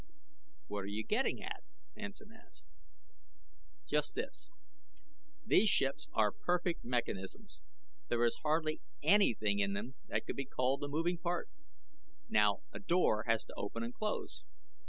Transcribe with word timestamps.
"What 0.65 0.79
are 0.79 0.87
you 0.87 1.03
getting 1.03 1.43
at?" 1.43 1.63
Hansen 1.95 2.31
asked. 2.31 2.65
"Just 3.87 4.15
this. 4.15 4.49
These 5.45 5.69
ships 5.69 6.07
are 6.13 6.31
perfect 6.31 6.83
mechanisms. 6.83 7.61
There 8.07 8.25
is 8.25 8.37
hardly 8.41 8.81
anything 9.03 9.59
in 9.59 9.73
them 9.73 9.93
that 10.07 10.25
could 10.25 10.37
be 10.37 10.45
called 10.45 10.83
a 10.83 10.87
moving 10.87 11.19
part. 11.19 11.51
Now 12.29 12.61
a 12.71 12.79
door 12.79 13.25
has 13.27 13.43
to 13.45 13.53
open 13.55 13.83
and 13.83 13.93
close. 13.93 14.43